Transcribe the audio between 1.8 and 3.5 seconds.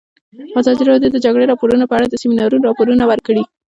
په اړه د سیمینارونو راپورونه ورکړي.